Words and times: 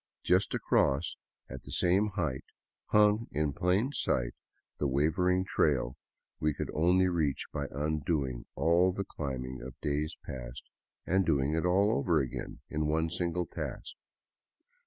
Just 0.23 0.55
across, 0.55 1.15
at 1.47 1.61
the 1.61 1.71
same 1.71 2.07
height, 2.15 2.43
hung 2.87 3.27
in 3.31 3.53
plain 3.53 3.91
sight 3.91 4.33
the 4.79 4.87
wavering 4.87 5.45
trail 5.45 5.95
we 6.39 6.55
could 6.55 6.71
only 6.73 7.07
reach 7.07 7.45
by 7.53 7.67
undoing 7.69 8.47
all 8.55 8.91
the 8.91 9.05
climb 9.05 9.45
ing 9.45 9.61
of 9.61 9.79
days 9.79 10.17
past 10.25 10.63
and 11.05 11.23
doing 11.23 11.53
it 11.53 11.67
all 11.67 11.91
over 11.91 12.19
again 12.19 12.61
in 12.67 12.87
one 12.87 13.11
single 13.11 13.45
task. 13.45 13.93